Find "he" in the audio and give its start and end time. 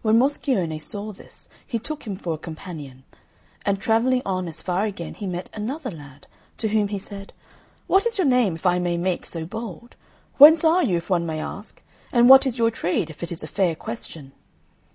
1.66-1.78, 5.12-5.26, 6.88-6.98